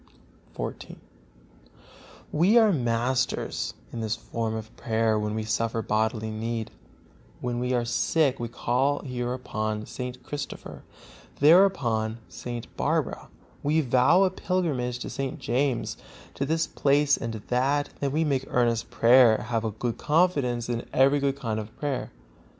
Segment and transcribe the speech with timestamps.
[0.57, 0.95] XIV.
[2.31, 6.71] We are masters in this form of prayer when we suffer bodily need;
[7.39, 10.23] when we are sick we call here upon St.
[10.23, 10.81] Christopher,
[11.39, 12.65] there upon St.
[12.75, 13.29] Barbara;
[13.61, 15.37] we vow a pilgrimage to St.
[15.37, 15.97] James,
[16.33, 20.67] to this place and to that; then we make earnest prayer, have a good confidence
[20.67, 22.09] and every good kind of prayer.